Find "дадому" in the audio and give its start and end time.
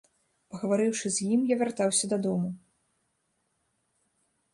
2.13-2.49